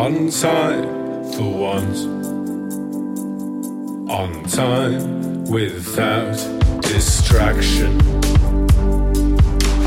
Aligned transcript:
On 0.00 0.30
time 0.30 0.84
for 1.34 1.52
once. 1.52 2.04
On 4.08 4.42
time 4.44 5.44
without 5.44 6.36
distraction. 6.80 8.00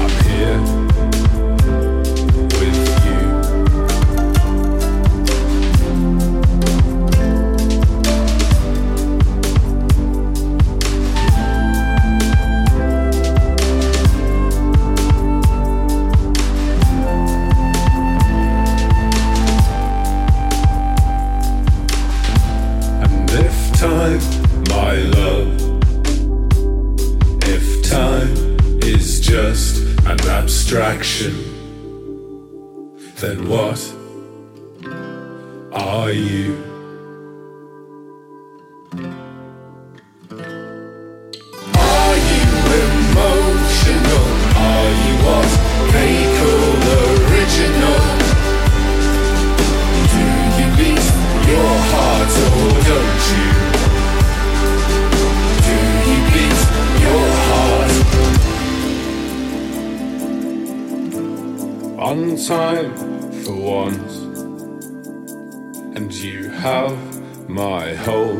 I'm 0.01 0.15
here 0.27 1.22
abstraction, 30.73 31.35
then 33.17 33.47
what 33.47 33.79
are 35.71 36.11
you? 36.11 36.72
On 62.13 62.35
time 62.35 62.93
for 63.43 63.55
once, 63.55 64.17
and 65.97 66.13
you 66.13 66.47
have 66.47 66.95
my 67.49 67.95
whole 67.95 68.39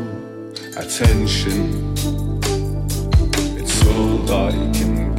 attention. 0.76 1.92
It's 3.58 3.84
all 3.88 4.32
I 4.32 4.52
can. 4.72 5.13